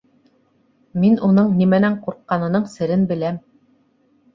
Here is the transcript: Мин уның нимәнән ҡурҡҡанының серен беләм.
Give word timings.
Мин 1.03 1.21
уның 1.29 1.53
нимәнән 1.61 2.01
ҡурҡҡанының 2.09 2.69
серен 2.77 3.09
беләм. 3.17 3.43